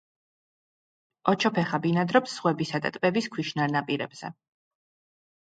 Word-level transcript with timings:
ოჩოფეხა 1.33 1.79
ბინადრობს 1.83 2.33
ზღვებისა 2.39 2.81
და 2.87 2.93
ტბების 2.97 3.29
ქვიშნარ 3.37 3.75
ნაპირებზე. 3.77 4.35